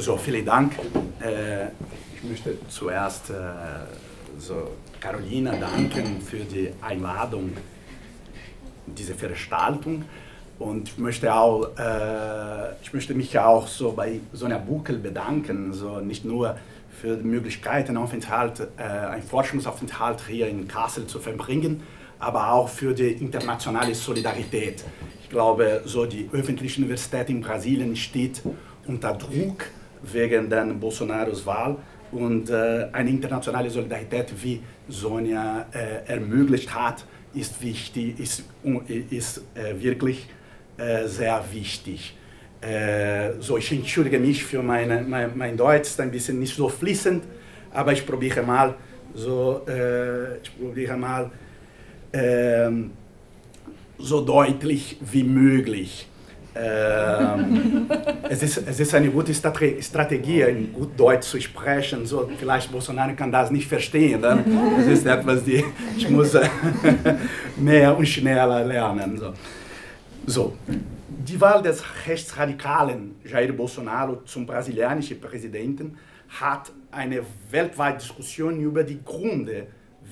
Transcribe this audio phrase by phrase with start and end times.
[0.00, 0.72] So, vielen Dank.
[1.20, 1.66] Äh,
[2.14, 3.34] ich möchte zuerst äh,
[4.38, 7.52] so Carolina danken für die Einladung,
[8.86, 10.06] diese Veranstaltung.
[10.58, 16.00] Und ich möchte, auch, äh, ich möchte mich auch so bei Sonja Buckel bedanken, so
[16.00, 16.56] nicht nur
[16.98, 21.82] für die Möglichkeit, einen, Aufenthalt, äh, einen Forschungsaufenthalt hier in Kassel zu verbringen,
[22.18, 24.82] aber auch für die internationale Solidarität.
[25.22, 28.40] Ich glaube, so die öffentliche Universität in Brasilien steht
[28.86, 29.66] unter Druck
[30.02, 31.76] wegen der Bolsonaros Wahl
[32.12, 37.04] und äh, eine internationale Solidarität, wie Sonja äh, ermöglicht hat,
[37.34, 38.44] ist wichtig, ist,
[39.10, 40.28] ist äh, wirklich
[40.76, 42.16] äh, sehr wichtig.
[42.60, 46.68] Äh, so, ich entschuldige mich für meine, mein, mein Deutsch, ist ein bisschen nicht so
[46.68, 47.22] fließend,
[47.72, 48.74] aber ich probiere mal
[49.14, 51.30] so, äh, ich probiere mal
[52.12, 52.90] ähm,
[53.98, 56.06] so deutlich wie möglich.
[56.54, 57.86] Ähm,
[58.28, 62.04] es, ist, es ist eine gute Strategie, in gut Deutsch zu sprechen.
[62.06, 64.20] So, vielleicht Bolsonaro kann das nicht verstehen.
[64.20, 64.44] Dann
[64.80, 65.64] es ist etwas, die
[65.96, 66.36] ich muss
[67.56, 69.18] mehr und schneller lernen.
[69.18, 69.32] So.
[70.26, 70.56] so.
[71.08, 75.96] Die Wahl des rechtsradikalen Jair Bolsonaro zum brasilianischen Präsidenten
[76.28, 79.66] hat eine weltweite Diskussion über die Gründe,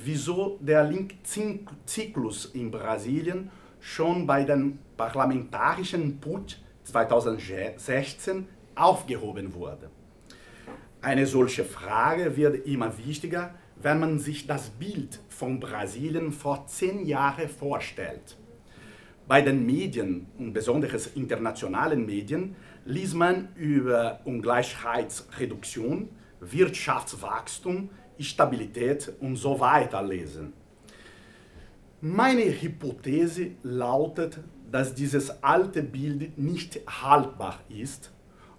[0.05, 9.91] wieso der Linkzyklus in Brasilien schon bei dem parlamentarischen Putsch 2016 aufgehoben wurde.
[11.01, 17.07] Eine solche Frage wird immer wichtiger, wenn man sich das Bild von Brasilien vor zehn
[17.07, 18.37] Jahren vorstellt.
[19.29, 26.09] Bei den Medien und besonders internationalen Medien liest man über Ungleichheitsreduktion,
[26.41, 30.55] Wirtschaftswachstum, Stabilität und so weiter lesen.
[32.01, 34.39] Meine Hypothese lautet,
[34.71, 38.13] dass dieses alte Bild nicht haltbar ist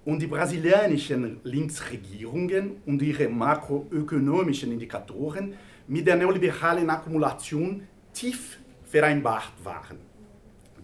[0.03, 5.53] und die brasilianischen Linksregierungen und ihre makroökonomischen Indikatoren
[5.87, 9.99] mit der neoliberalen Akkumulation tief vereinbart waren.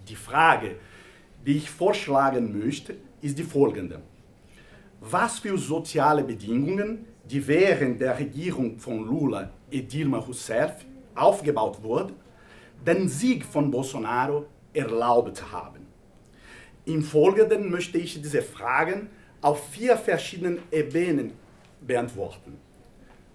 [0.07, 0.77] Die Frage,
[1.45, 4.01] die ich vorschlagen möchte, ist die folgende.
[5.01, 10.85] Was für soziale Bedingungen, die während der Regierung von Lula und Dilma Rousseff
[11.15, 12.24] aufgebaut wurden,
[12.85, 15.87] den Sieg von Bolsonaro erlaubt haben?
[16.85, 19.09] Im Folgenden möchte ich diese Fragen
[19.41, 21.33] auf vier verschiedenen Ebenen
[21.81, 22.57] beantworten.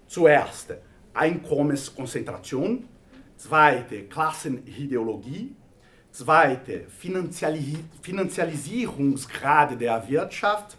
[0.07, 0.73] Zuerst
[1.13, 2.87] Einkommenskonzentration,
[3.35, 5.55] zweite Klassenideologie,
[6.11, 10.77] zweite Finanzialis Finanzialisierungsgrade der Wirtschaft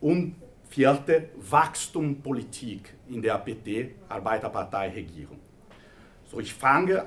[0.00, 0.36] und
[0.68, 5.38] vierte Wachstumpolitik in der PT, Arbeiterpartei-Regierung.
[6.30, 7.06] So, ich fange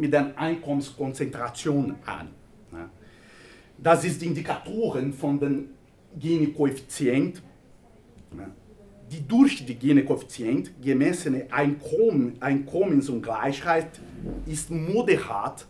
[0.00, 2.28] mit der Einkommenskonzentration an.
[3.78, 5.70] Das ist Indikatoren von den
[6.18, 7.42] Gini-Koeffizient.
[9.10, 14.00] Die durch die Gini-Koeffizient gemessene Einkommen, Einkommensungleichheit
[14.46, 15.66] ist moderat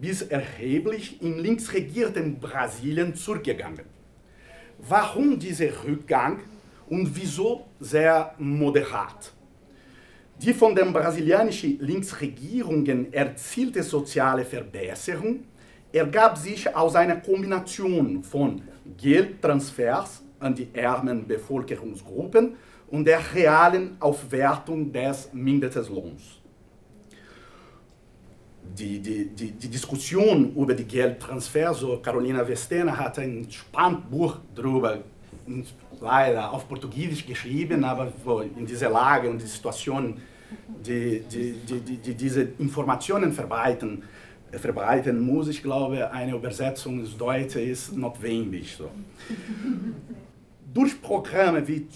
[0.00, 3.84] bis erheblich in links regierten Brasilien zurückgegangen.
[4.78, 6.40] Warum dieser Rückgang
[6.88, 9.33] und wieso sehr moderat?
[10.40, 15.44] Die von den brasilianischen Linksregierungen erzielte soziale Verbesserung
[15.92, 18.62] ergab sich aus einer Kombination von
[18.96, 22.56] Geldtransfers an die ärmeren Bevölkerungsgruppen
[22.88, 26.40] und der realen Aufwertung des Mindestlohns.
[28.76, 34.38] Die, die, die, die, Diskussion über die Geldtransfer, so Carolina Vestena hat ein spannendes Buch
[34.54, 34.98] darüber,
[36.00, 38.12] leider auf Portugiesisch geschrieben, aber
[38.56, 40.16] in dieser Lage und die Situation,
[40.84, 44.02] die, die, die, die diese Informationen verbreiten,
[44.52, 48.76] verbreiten muss, ich glaube, eine Übersetzung ins Deutsche ist notwendig.
[48.76, 48.90] So.
[50.72, 51.86] Durch Programme wie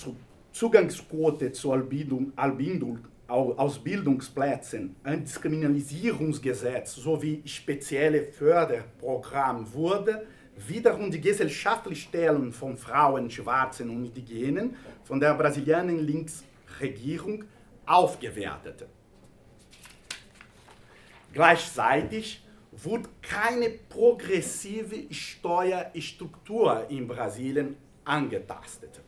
[0.53, 2.99] Zugangsquote zur Albindung, Albindung
[3.29, 10.27] Ausbildungsplätzen, Diskriminalisierungsgesetz sowie spezielle Förderprogramm wurde
[10.67, 17.45] wiederum die gesellschaftliche Stellung von Frauen, Schwarzen und Indigenen von der brasilianischen Linksregierung
[17.87, 18.87] aufgewertet.
[21.33, 22.43] Gleichzeitig
[22.73, 29.01] wurde keine progressive Steuerstruktur in Brasilien angetastet.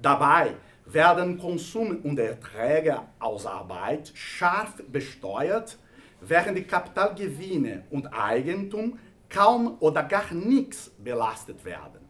[0.00, 0.54] Dabei
[0.86, 5.78] werden Konsum und Erträge aus Arbeit scharf besteuert,
[6.20, 8.98] während die Kapitalgewinne und Eigentum
[9.28, 12.00] kaum oder gar nichts belastet werden.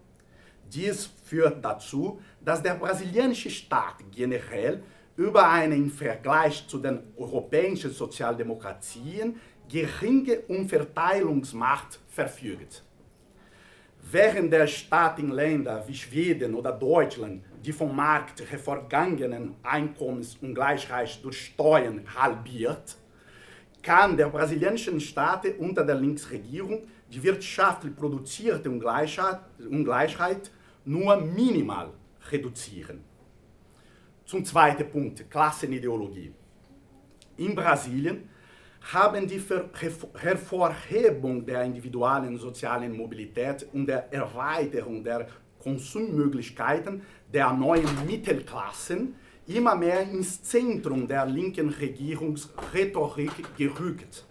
[0.73, 4.83] Dies führt dazu, dass der brasilianische Staat generell
[5.17, 12.85] über eine im Vergleich zu den europäischen Sozialdemokratien geringe Umverteilungsmacht verfügt.
[14.11, 21.47] Während der Staat in Ländern wie Schweden oder Deutschland die vom Markt hervorgegangenen Einkommensungleichheit durch
[21.47, 22.97] Steuern halbiert,
[23.83, 30.51] kann der brasilianischen Staat unter der Linksregierung die wirtschaftlich produzierte Ungleichheit, Ungleichheit
[30.85, 31.91] nur minimal
[32.31, 33.03] reduzieren.
[34.25, 36.33] Zum zweiten Punkt, Klassenideologie.
[37.39, 38.29] In Brasilien
[38.93, 39.41] haben die
[40.15, 45.29] Hervorhebung der individuellen sozialen Mobilität und der Erweiterung der
[45.59, 47.03] Konsummöglichkeiten
[47.33, 49.15] der neuen Mittelklassen
[49.47, 54.28] immer mehr ins Zentrum der linken Regierungsrhetorik gerückt.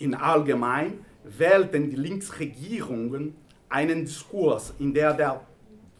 [0.00, 3.34] In allgemein wählten die Linksregierungen
[3.68, 5.46] einen Diskurs, in der der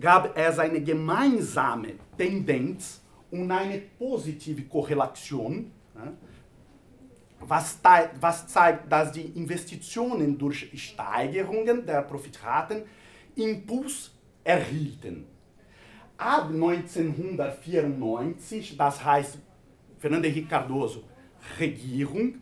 [0.00, 5.70] gab es eine gemeinsame Tendenz und eine positive Korrelation,
[7.40, 7.78] was,
[8.20, 12.82] was zeigt, dass die Investitionen durch Steigerungen der Profitraten
[13.34, 14.12] Impuls
[14.42, 15.26] erhielten.
[16.16, 19.38] Ab 1994, das heißt
[19.98, 21.04] Fernando Henrique Cardoso,
[21.60, 22.40] Regierung,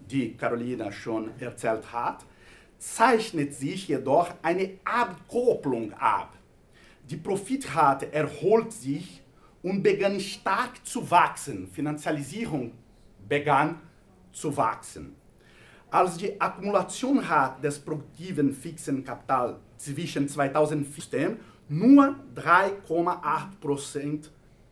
[0.00, 2.24] die Carolina schon erzählt hat,
[2.84, 6.36] zeichnet sich jedoch eine Abkopplung ab.
[7.08, 9.22] Die Profitrate erholt sich
[9.62, 11.66] und begann stark zu wachsen.
[11.68, 12.72] Finanzialisierung
[13.26, 13.80] begann
[14.32, 15.16] zu wachsen.
[15.90, 21.38] Als die Akkumulationrate des produktiven fixen Kapitals zwischen 2014
[21.68, 24.28] nur 3,8%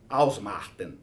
[0.09, 0.99] ausmachten.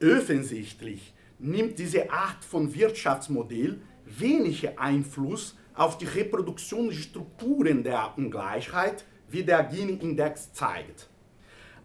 [0.00, 9.64] Offensichtlich nimmt diese Art von Wirtschaftsmodell wenig Einfluss auf die Reproduktionsstrukturen der Ungleichheit, wie der
[9.64, 11.08] Gini-Index zeigt.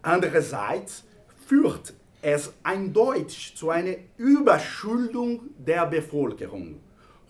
[0.02, 1.04] Andererseits
[1.48, 6.80] führt es eindeutig zu einer Überschuldung der Bevölkerung.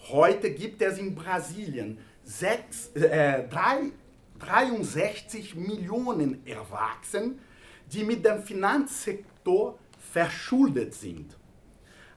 [0.09, 3.91] Heute gibt es in Brasilien sechs, äh, drei,
[4.39, 7.35] 63 Millionen Erwachsene,
[7.91, 9.77] die mit dem Finanzsektor
[10.11, 11.38] verschuldet sind.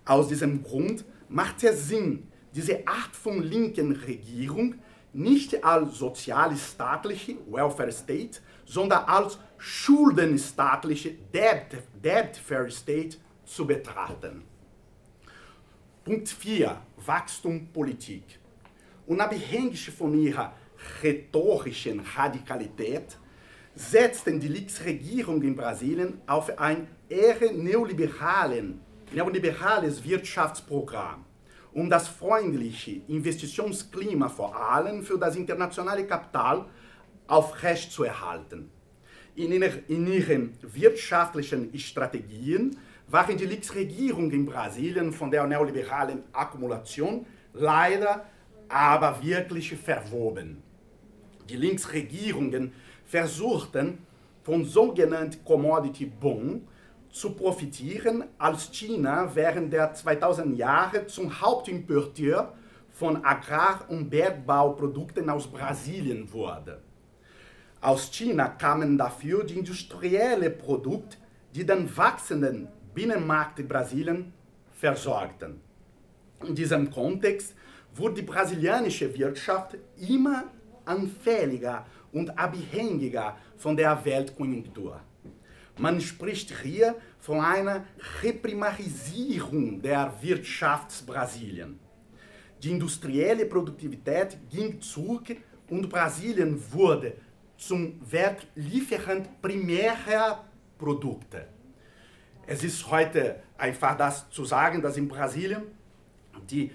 [0.05, 4.75] Aus diesem Grund macht es Sinn, diese Art von linken Regierung
[5.13, 14.43] nicht als sozialstaatliche Welfare State, sondern als schuldenstaatliche Debt, Debt Fair State zu betrachten.
[16.05, 16.81] Punkt 4.
[17.05, 18.25] Wachstumpolitik.
[19.07, 20.53] Unabhängig von ihrer
[21.03, 23.19] rhetorischen Radikalität
[23.75, 28.81] setzten die Linksregierung in Brasilien auf ein eher neoliberalen,
[29.15, 31.25] neoliberales Wirtschaftsprogramm
[31.75, 36.67] um das freundliche Investitionsklima vor allem für das internationale Kapital
[37.27, 38.71] aufrechtzuerhalten.
[39.35, 42.77] In, in ihren wirtschaftlichen Strategien
[43.09, 48.27] waren die Linksregierungen in Brasilien von der neoliberalen Akkumulation leider
[48.69, 50.63] aber wirklich verwoben.
[51.49, 52.73] Die Linksregierungen
[53.07, 53.99] versuchten
[54.43, 56.63] von sogenannten Commodity Bond
[57.13, 62.55] zu profitieren, als China während der 2000 Jahre zum Hauptimporteur
[62.91, 66.81] von Agrar- und Bergbauprodukten aus Brasilien wurde.
[67.81, 71.17] Aus China kamen dafür die industriellen Produkte,
[71.55, 74.33] die den wachsenden Binnenmarkt Brasilien
[74.73, 75.61] versorgten.
[76.47, 77.55] In diesem Kontext
[77.95, 80.45] wurde die brasilianische Wirtschaft immer
[80.85, 85.01] anfälliger und abhängiger von der Weltkonjunktur.
[85.83, 87.85] Man spricht hier von einer
[88.23, 91.81] Reprimarisierung der Wirtschaft Brasilien.
[92.63, 95.37] Die industrielle Produktivität ging zurück
[95.69, 97.15] und Brasilien wurde
[97.57, 100.45] zum Weltlieferant primärer
[100.79, 101.49] Produkte.
[102.47, 105.63] Es ist heute einfach das zu sagen, dass in Brasilien
[106.49, 106.71] die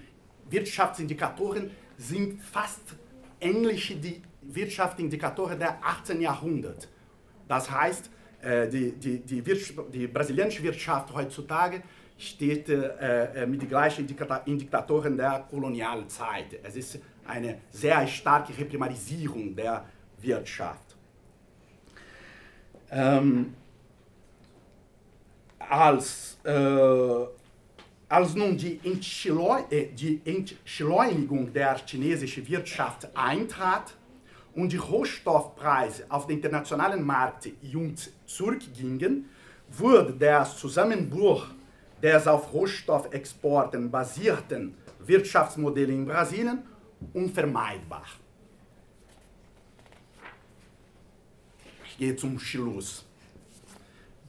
[0.50, 2.94] Wirtschaftsindikatoren sind fast
[3.40, 6.20] ähnliche die Wirtschaftsindikatoren der 18.
[6.20, 6.90] Jahrhundert.
[7.48, 8.10] Das heißt,
[8.42, 9.42] äh, die, die, die,
[9.92, 11.82] die brasilianische Wirtschaft heutzutage
[12.16, 14.06] steht äh, äh, mit den gleichen
[14.46, 16.58] Indikatoren der Kolonialzeit.
[16.62, 19.84] Es ist eine sehr starke Reprimarisierung der
[20.20, 20.96] Wirtschaft.
[22.90, 23.54] Ähm,
[25.58, 26.50] als, äh,
[28.08, 28.80] als nun die,
[29.94, 33.94] die Entschleunigung der chinesischen Wirtschaft eintrat,
[34.54, 37.94] und die Rohstoffpreise auf den internationalen Markt jung
[38.26, 39.28] zurückgingen,
[39.70, 41.46] wurde der Zusammenbruch
[42.02, 46.62] des auf Rohstoffexporten basierten Wirtschaftsmodells in Brasilien
[47.12, 48.04] unvermeidbar.
[51.84, 53.04] Ich gehe zum Schluss.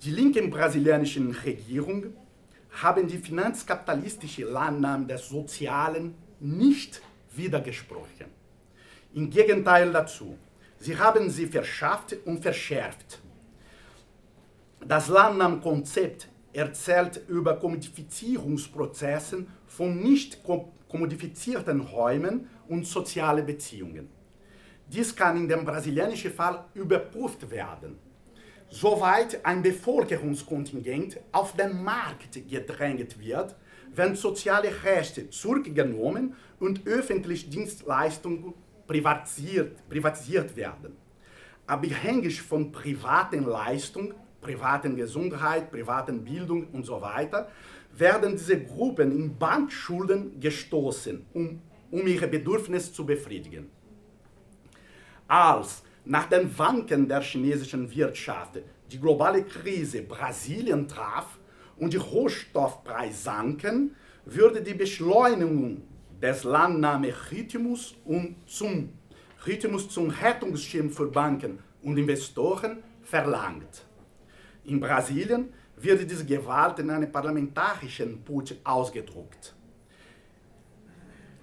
[0.03, 2.05] Die linken brasilianischen Regierung
[2.81, 7.01] haben die finanzkapitalistische Landnahme des Sozialen nicht
[7.35, 8.38] widergesprochen.
[9.13, 10.37] Im Gegenteil dazu,
[10.77, 13.19] sie haben sie verschafft und verschärft.
[14.85, 20.43] Das Landnahmkonzept erzählt über Kommodifizierungsprozessen von nicht
[20.87, 24.09] kommodifizierten Räumen und soziale Beziehungen.
[24.87, 27.97] Dies kann in dem brasilianischen Fall überprüft werden.
[28.69, 33.55] Soweit ein Bevölkerungskontingent auf den Markt gedrängt wird,
[33.93, 38.53] wenn soziale Rechte zurückgenommen und öffentliche Dienstleistungen
[38.89, 40.97] privatisiert, privatisiert werden.
[41.67, 47.51] Abhängig von privaten Leistungen, privaten Gesundheit, privaten Bildung und so weiter,
[47.95, 53.69] werden diese Gruppen in Bankschulden gestoßen, um, um ihre Bedürfnisse zu befriedigen.
[55.27, 58.57] Als nach den Wanken der chinesischen Wirtschaft
[58.91, 61.37] die globale Krise Brasilien traf
[61.77, 65.83] und die Rohstoffpreise sanken, würde die Beschleunigung
[66.21, 68.89] des Landnahmerhythmus und zum
[69.45, 73.85] Rhythmus zum Rettungsschirm für Banken und Investoren verlangt.
[74.65, 79.55] In Brasilien wird diese Gewalt in einem parlamentarischen Putsch ausgedruckt.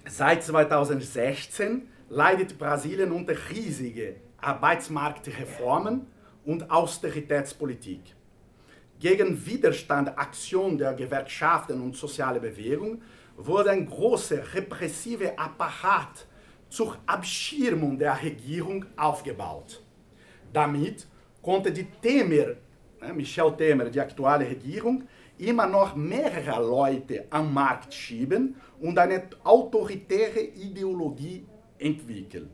[0.09, 6.07] Seit 2016 leidet Brasilien unter riesigen Arbeitsmarktreformen
[6.45, 8.15] und Austeritätspolitik.
[9.01, 13.03] Gegen Widerstand, Aktion der Gewerkschaften und soziale Bewegung
[13.37, 16.27] wurde ein großer repressiver Apparat
[16.69, 19.83] zur Abschirmung der Regierung aufgebaut.
[20.53, 21.07] Damit
[21.43, 22.55] konnte die Temer,
[23.15, 25.05] Michel Temer, die aktuelle Regierung,
[25.39, 31.47] immer noch mehrere Leute am Markt schieben und eine autoritäre Ideologie
[31.79, 32.51] entwickeln.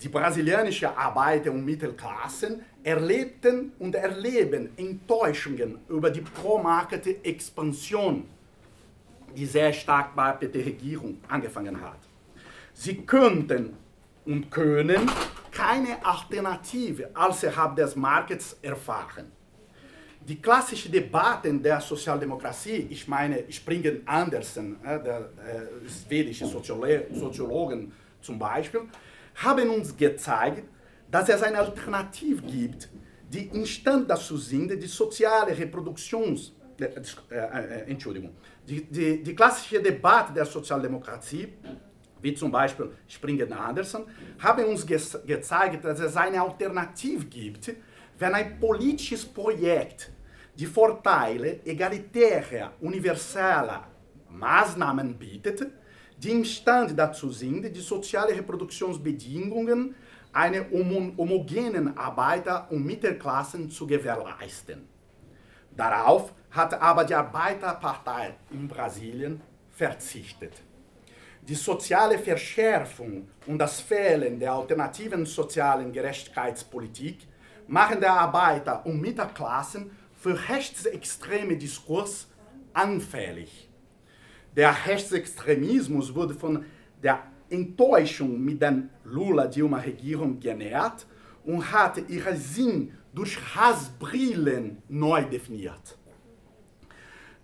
[0.00, 8.28] Die brasilianischen Arbeiter- und Mittelklassen erlebten und erleben Enttäuschungen über die Pro-Market-Expansion
[9.34, 11.98] die sehr stark bei der Regierung angefangen hat.
[12.72, 13.76] Sie könnten
[14.24, 15.10] und können
[15.50, 19.32] keine Alternative außerhalb des Marktes erfahren.
[20.28, 28.82] Die klassischen Debatten der Sozialdemokratie, ich meine Springen Andersen, der äh, schwedische Soziologen zum Beispiel,
[29.36, 30.64] haben uns gezeigt,
[31.10, 32.88] dass es eine Alternative gibt,
[33.28, 40.32] die instand dazu sind, die soziale Reproduktions, äh, äh, Entschuldigung, die, die, die klassische Debatte
[40.32, 41.48] der Sozialdemokratie,
[42.20, 44.04] wie zum Beispiel Springer Anderson,
[44.38, 47.72] haben uns ge gezeigt, dass es eine Alternative gibt,
[48.18, 50.10] wenn ein politisches Projekt
[50.58, 53.86] die Vorteile egalitärer, universeller
[54.30, 55.66] Maßnahmen bietet,
[56.18, 59.94] die imstande dazu sind, die sozialen Reproduktionsbedingungen
[60.32, 64.86] einer homogenen Arbeiter- und Mittelklassen zu gewährleisten.
[65.74, 70.52] Darauf hat aber die Arbeiterpartei in Brasilien verzichtet.
[71.46, 77.18] Die soziale Verschärfung und das Fehlen der alternativen sozialen Gerechtigkeitspolitik
[77.68, 82.28] machen der Arbeiter- und Mittelklassen für rechtsextreme Diskurs
[82.72, 83.68] anfällig.
[84.56, 86.64] Der Rechtsextremismus wurde von
[87.02, 91.06] der Enttäuschung mit der Lula-Dilma-Regierung genährt
[91.44, 95.96] und hat ihren Sinn durch Hassbrillen neu definiert.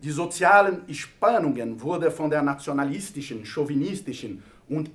[0.02, 4.90] Die sozialen Spannungen wurden von der nationalistischen, chauvinistischen und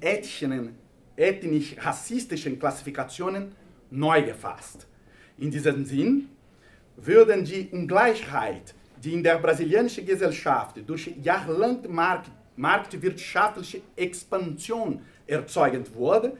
[1.16, 3.54] ethnisch-rassistischen Klassifikationen
[3.90, 4.86] neu gefasst.
[5.38, 6.28] In diesem Sinn
[6.98, 16.36] würden die Ungleichheit, die in der brasilianischen Gesellschaft durch jahrelange Markt, marktwirtschaftliche Expansion erzeugt wurde,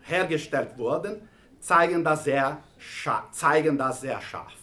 [0.06, 1.28] hergestellt wurden,
[1.60, 2.58] zeigen das sehr,
[3.32, 4.54] zeigen das sehr scharf.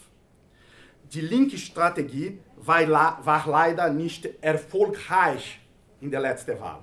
[1.12, 5.60] Die linke Strategie war, leider nicht erfolgreich
[6.00, 6.78] in der letzten Wahl.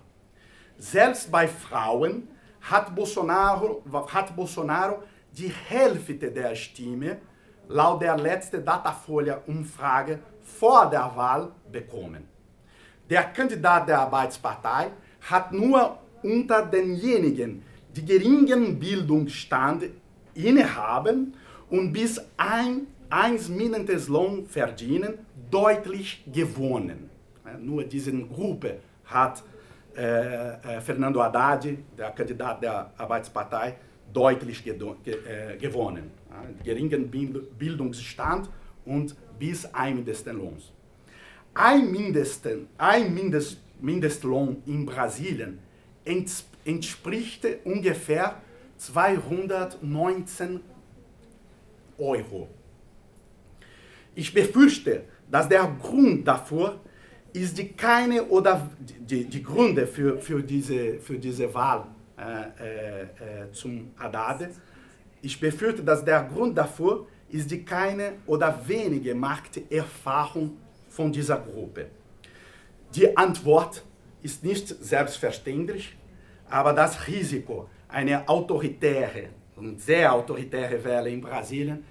[0.78, 2.28] Selbst bei Frauen
[2.62, 7.18] hat Bolsonaro, hat Bolsonaro die Hälfte der Stimme
[7.68, 12.28] laut der letzten Datafolie-Umfrage vor der Wahl bekommen.
[13.10, 14.92] Der Kandidat der Arbeitspartei
[15.30, 17.64] hat nur unter denjenigen,
[18.00, 19.86] die geringen Bildungsstand
[20.34, 21.34] innehaben
[21.70, 25.16] und bis ein, eins Mindestlohn verdienen,
[25.52, 27.10] deutlich gewonnen.
[27.62, 29.44] Nur diese Gruppe hat
[29.98, 31.66] äh, äh, Fernando Haddad,
[31.98, 33.76] der Kandidat der Arbeitspartei,
[34.14, 36.12] deutlich ge äh, gewonnen.
[36.64, 37.10] Geringen
[37.58, 38.50] Bildungsstand
[38.86, 40.58] und bis ein Mindestlohn.
[41.54, 45.60] Ein, Mindesten, ein Mindest, Mindestlohn in Brasilien
[46.66, 48.42] entspricht ungefähr
[48.78, 50.60] 219
[51.98, 52.48] Euro.
[54.16, 56.80] Ich befürchte, dass der Grund dafür
[57.34, 58.70] ist die keine oder
[59.00, 61.86] die, die Gründe für, für, diese, für diese Wahl
[62.18, 64.50] äh, äh, zum Haddad.
[65.22, 70.58] Ich befürchte, dass der Grund dafür ist die keine oder wenige Markterfahrung
[70.90, 71.88] von dieser Gruppe.
[72.96, 73.84] Die Antwort
[74.24, 75.96] ist nicht selbstverständlich,
[76.50, 81.84] aber das Risiko, eine autoritäre und sehr autoritäre Welle in Brasilien,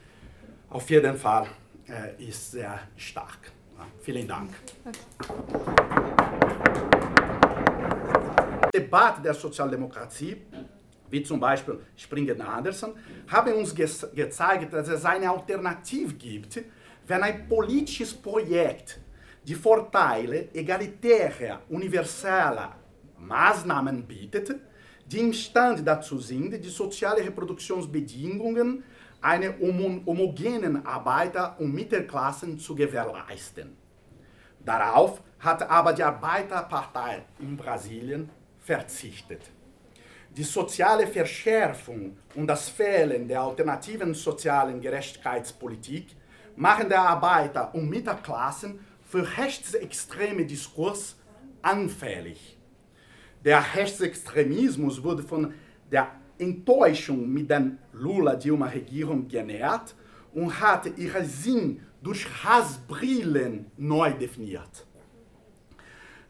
[0.71, 1.47] auf jeden Fall
[1.89, 3.53] äh, ist sehr stark.
[3.77, 4.51] Ja, vielen Dank.
[4.85, 4.99] Okay.
[8.75, 10.37] Debatte der Sozialdemokratie,
[11.11, 12.93] wie zum Beispiel Springer Anderson,
[13.29, 16.61] haben uns ge gezeigt, dass es eine Alternative gibt,
[17.07, 19.01] wenn ein politisches Projekt
[19.43, 22.78] die Vorteile egalitärer, universeller
[23.21, 24.57] Maßnahmen bietet,
[25.07, 28.85] die imstande dazu sind, die sozialen Reproduktionsbedingungen
[29.21, 33.77] einer homogenen Arbeiter- und Mittelklassen zu gewährleisten.
[34.65, 38.29] Darauf hat aber die Arbeiterpartei in Brasilien
[38.59, 39.43] verzichtet.
[40.37, 46.15] Die soziale Verschärfung und das Fehlen der alternativen sozialen Gerechtigkeitspolitik
[46.55, 51.17] machen der Arbeiter- und Mittelklassen für rechtsextreme Diskurs
[51.63, 52.58] anfällig.
[53.45, 55.55] Der Rechtsextremismus wurde von
[55.91, 59.95] der Enttäuschung mit der Lula-Dilma-Regierung genährt
[60.33, 64.87] und hat ihren Sinn durch Hassbrillen neu definiert.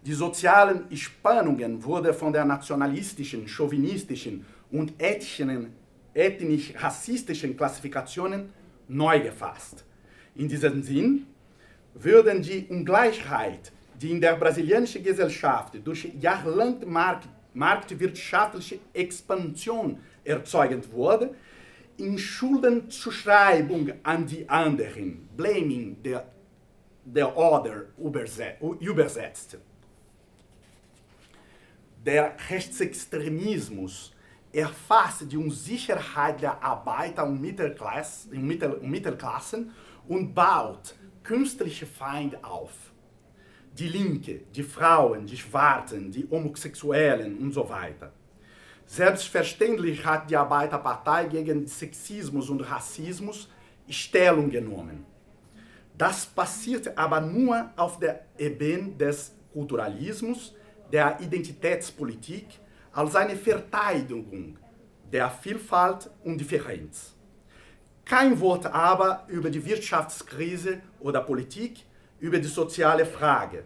[0.05, 4.95] Die sozialen Spannungen wurden von der nationalistischen, chauvinistischen und
[6.15, 8.51] ethnisch-rassistischen Klassifikationen
[8.87, 9.85] neu gefasst.
[10.35, 11.27] In diesem Sinn
[11.95, 21.35] würden die Ungleichheit die in der brasilianischen Gesellschaft durch jahrelange Markt, marktwirtschaftliche Expansion erzeugt wurde,
[21.97, 26.19] in Schuldenzuschreibung an die anderen, blaming the,
[27.13, 27.87] the other,
[28.81, 29.59] übersetzt.
[32.07, 34.13] Der Rechtsextremismus
[34.53, 39.73] erfasst die Unsicherheit der Arbeiter und, Mittelklasse, Mittel, Mittelklassen
[40.07, 42.88] und baut künstliche Feinde auf.
[43.79, 48.13] Die Linke, die Frauen, die Schwarzen, die Homosexuellen und so weiter.
[48.87, 53.49] Selbstverständlich hat die Arbeiterpartei gegen Sexismus und Rassismus
[53.89, 55.05] Stellung genommen.
[55.97, 60.55] Das passiert aber nur auf der Ebene des Kulturalismus,
[60.93, 62.47] der Identitätspolitik,
[62.93, 64.57] als eine Verteidigung
[65.13, 67.15] der Vielfalt und Differenz.
[68.05, 71.85] Kein Wort aber über die Wirtschaftskrise oder Politik,
[72.21, 73.65] über die soziale Frage.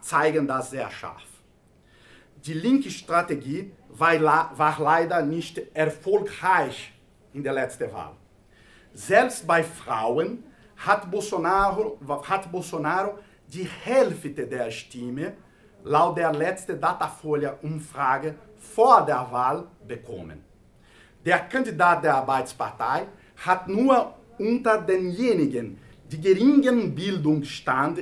[0.00, 1.22] zeigen das sehr scharf.
[2.44, 6.92] Die linke Strategie war, war leider nicht erfolgreich
[7.32, 8.14] in der letzten Wahl.
[8.98, 10.42] Selbst bei Frauen
[10.76, 15.34] hat Bolsonaro, hat Bolsonaro die Hälfte der Stimme
[15.84, 20.42] laut der letzten Datafolia-Umfrage vor der Wahl bekommen.
[21.24, 23.06] Der Kandidat der Arbeitspartei
[23.36, 25.78] hat nur unter denjenigen,
[26.10, 28.00] die geringen Bildungsstand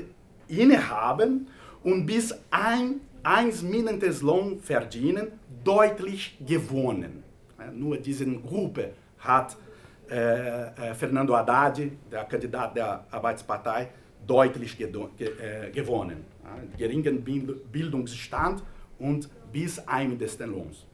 [0.48, 1.46] innehaben
[1.84, 5.32] und bis ein, eins Mindestlohn verdienen,
[5.62, 7.22] deutlich gewonnen.
[7.74, 9.58] Nur diese Gruppe hat
[10.10, 13.88] äh, äh, Fernando Haddad, der Kandidat der Arbeitspartei,
[14.26, 16.24] deutlich ge ge gewonnen.
[16.76, 17.22] Geringen
[17.72, 18.62] Bildungsstand
[18.98, 20.86] und bis ein Mindestlohn.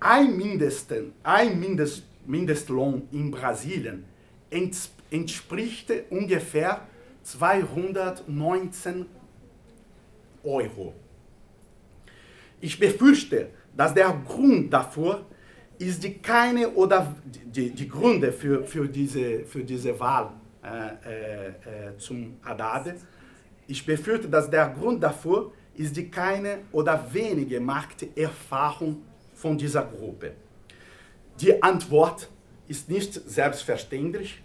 [0.00, 4.04] Ein, Mindesten, ein Mindest, Mindestlohn in Brasilien
[5.10, 6.82] entspricht ungefähr
[7.22, 9.06] 219
[10.44, 10.94] Euro.
[12.60, 15.37] Ich befürchte, dass der Grund dafür ist
[16.02, 20.30] die keine oder die, die Gründe für, für, diese, für diese Wahl
[20.62, 22.94] äh, äh, äh, zum Haddad.
[23.66, 29.02] Ich befürchte, dass der Grund dafür ist die keine oder wenige Markterfahrung
[29.34, 30.32] von dieser Gruppe.
[31.40, 32.28] Die Antwort
[32.66, 34.42] ist nicht selbstverständlich,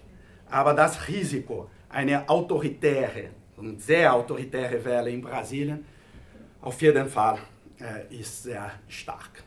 [0.49, 3.29] aber das Risiko, eine autoritäre
[3.77, 5.85] sehr autoritäre Welle in Brasilien,
[6.61, 7.39] auf jeden Fall
[7.79, 9.43] äh, ist sehr stark.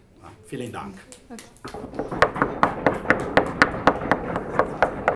[0.47, 0.95] Vielen Dank.
[1.31, 2.66] Okay.